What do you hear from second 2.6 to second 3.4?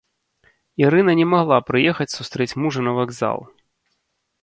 мужа на вакзал.